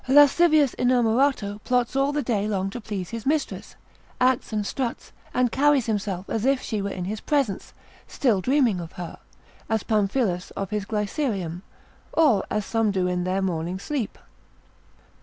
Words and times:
A 0.07 0.13
lascivious 0.13 0.73
inamorato 0.79 1.61
plots 1.63 1.95
all 1.95 2.11
the 2.11 2.23
day 2.23 2.47
long 2.47 2.71
to 2.71 2.81
please 2.81 3.11
his 3.11 3.23
mistress, 3.27 3.75
acts 4.19 4.51
and 4.51 4.65
struts, 4.65 5.11
and 5.31 5.51
carries 5.51 5.85
himself 5.85 6.27
as 6.27 6.43
if 6.43 6.59
she 6.59 6.81
were 6.81 6.89
in 6.89 7.05
presence, 7.27 7.71
still 8.07 8.41
dreaming 8.41 8.79
of 8.79 8.93
her, 8.93 9.19
as 9.69 9.83
Pamphilus 9.83 10.49
of 10.57 10.71
his 10.71 10.85
Glycerium, 10.85 11.61
or 12.13 12.43
as 12.49 12.65
some 12.65 12.89
do 12.89 13.05
in 13.05 13.25
their 13.25 13.43
morning 13.43 13.77
sleep. 13.77 14.17